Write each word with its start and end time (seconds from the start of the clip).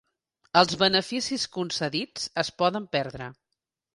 Els 0.61 0.71
beneficis 0.83 1.43
concedits 1.59 2.25
es 2.45 2.51
poden 2.63 2.91
perdre. 2.97 3.31